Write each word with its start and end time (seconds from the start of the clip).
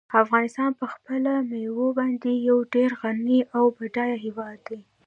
افغانستان 0.23 0.71
په 0.79 0.85
خپلو 0.93 1.31
مېوو 1.49 1.87
باندې 1.99 2.31
یو 2.49 2.57
ډېر 2.73 2.89
غني 3.01 3.39
او 3.57 3.63
بډای 3.75 4.11
هېواد 4.25 4.57
دی. 4.67 4.81